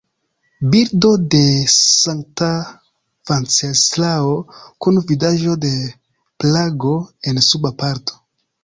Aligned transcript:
Bildo 0.69 1.11
de 1.35 1.41
Sankta 1.73 2.49
Venceslao 3.31 4.33
kun 4.87 4.99
vidaĵo 5.13 5.57
de 5.69 5.73
Prago 6.43 7.01
en 7.33 7.47
suba 7.53 7.77
parto. 7.85 8.23